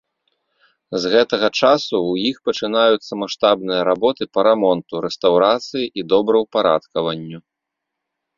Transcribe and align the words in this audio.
З 1.01 1.09
гэтага 1.15 1.47
часу 1.59 1.93
ў 2.11 2.31
іх 2.31 2.35
пачынаюцца 2.49 3.11
маштабныя 3.25 3.81
работы 3.91 4.23
па 4.39 4.47
рамонту, 4.49 4.93
рэстаўрацыі 5.07 5.85
і 5.85 6.01
добраўпарадкаванню. 6.17 7.39